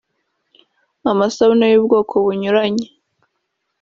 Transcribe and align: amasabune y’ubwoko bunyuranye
amasabune 1.11 1.65
y’ubwoko 1.69 2.13
bunyuranye 2.25 2.87